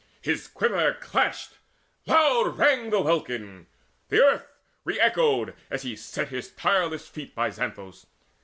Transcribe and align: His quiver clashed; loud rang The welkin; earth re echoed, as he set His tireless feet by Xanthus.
His 0.23 0.47
quiver 0.47 0.93
clashed; 0.99 1.59
loud 2.07 2.57
rang 2.57 2.89
The 2.89 3.01
welkin; 3.01 3.67
earth 4.11 4.47
re 4.83 4.99
echoed, 4.99 5.53
as 5.69 5.83
he 5.83 5.95
set 5.95 6.29
His 6.29 6.49
tireless 6.49 7.07
feet 7.07 7.35
by 7.35 7.51
Xanthus. 7.51 8.07